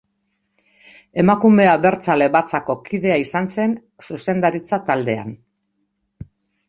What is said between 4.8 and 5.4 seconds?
taldean.